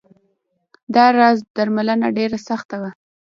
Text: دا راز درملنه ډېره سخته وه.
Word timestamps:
دا 0.95 1.05
راز 1.17 1.37
درملنه 1.55 2.07
ډېره 2.17 2.37
سخته 2.49 2.75
وه. 2.81 2.91